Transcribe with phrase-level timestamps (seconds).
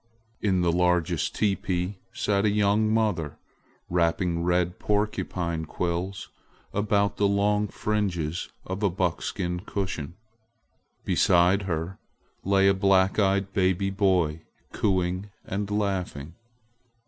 [0.41, 3.37] In the largest teepee sat a young mother
[3.87, 6.31] wrapping red porcupine quills
[6.73, 10.15] about the long fringes of a buckskin cushion.
[11.05, 11.99] Beside her
[12.43, 14.41] lay a black eyed baby boy
[14.71, 16.33] cooing and laughing.